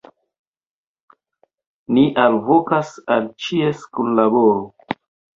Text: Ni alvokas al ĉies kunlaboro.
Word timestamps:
Ni 1.97 2.05
alvokas 2.23 2.93
al 3.17 3.27
ĉies 3.43 3.83
kunlaboro. 3.99 4.57